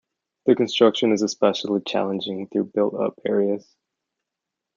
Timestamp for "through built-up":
2.47-3.19